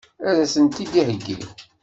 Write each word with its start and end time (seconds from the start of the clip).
Ad 0.29 0.37
as-tent-id-iheggi? 0.43 1.37